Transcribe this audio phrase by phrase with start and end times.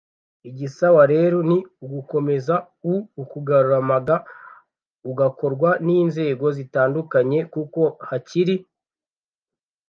[0.49, 2.55] Igisawa rero ni ugukomeza
[2.91, 4.15] uukanguramaga
[5.09, 8.55] ugakorwa n’inzego zitandukanye kuko hakiri